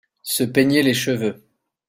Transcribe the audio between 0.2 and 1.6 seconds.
Se peigner les cheveux.